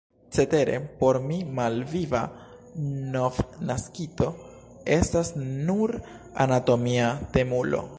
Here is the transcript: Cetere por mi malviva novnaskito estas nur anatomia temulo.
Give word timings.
Cetere 0.35 0.77
por 1.01 1.19
mi 1.31 1.37
malviva 1.59 2.21
novnaskito 3.17 4.33
estas 4.99 5.33
nur 5.53 5.99
anatomia 6.47 7.17
temulo. 7.39 7.89